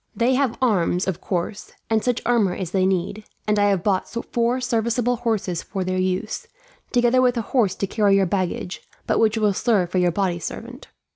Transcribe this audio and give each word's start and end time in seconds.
"They 0.15 0.33
have 0.33 0.57
arms, 0.63 1.07
of 1.07 1.21
course, 1.21 1.73
and 1.87 2.03
such 2.03 2.23
armour 2.25 2.55
as 2.55 2.71
they 2.71 2.87
need; 2.87 3.23
and 3.47 3.59
I 3.59 3.69
have 3.69 3.83
bought 3.83 4.09
four 4.09 4.59
serviceable 4.59 5.17
horses 5.17 5.61
for 5.61 5.83
their 5.83 5.99
use, 5.99 6.47
together 6.91 7.21
with 7.21 7.37
a 7.37 7.43
horse 7.53 7.75
to 7.75 7.85
carry 7.85 8.15
your 8.15 8.25
baggage, 8.25 8.81
but 9.05 9.19
which 9.19 9.37
will 9.37 9.53
serve 9.53 9.91
for 9.91 9.99
your 9.99 10.09
body 10.09 10.39
servant. 10.39 10.87